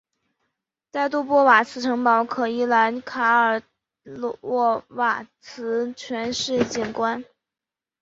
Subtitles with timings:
[0.91, 3.61] 在杜波瓦茨城堡可一览卡尔
[4.01, 4.39] 洛
[4.87, 7.23] 瓦茨全市景观。